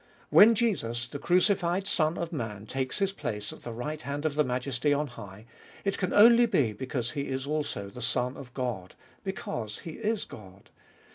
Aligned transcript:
When 0.31 0.55
Jesus, 0.55 1.05
the 1.07 1.19
crucified 1.19 1.85
Son 1.85 2.17
of 2.17 2.33
Man, 2.33 2.65
takes 2.65 2.97
His 2.97 3.13
place 3.13 3.53
at 3.53 3.61
the 3.61 3.71
right 3.71 4.01
hand 4.01 4.25
of 4.25 4.33
the 4.33 4.43
Majesty 4.43 4.95
on 4.95 5.05
high, 5.05 5.45
it 5.85 5.99
can 5.99 6.11
only 6.11 6.47
be 6.47 6.73
because 6.73 7.11
He 7.11 7.27
is 7.27 7.45
also 7.45 7.87
the 7.87 8.01
Son 8.01 8.35
of 8.35 8.51
God, 8.55 8.95
because 9.23 9.77
He 9.85 9.91
is 9.99 10.25
God. 10.25 10.71